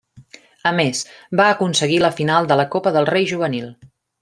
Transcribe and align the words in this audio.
A 0.69 0.71
més, 0.79 1.01
va 1.41 1.45
aconseguir 1.57 2.01
la 2.05 2.11
final 2.21 2.51
de 2.53 2.59
la 2.63 2.67
Copa 2.77 2.97
del 2.99 3.09
Rei 3.13 3.31
Juvenil. 3.35 3.71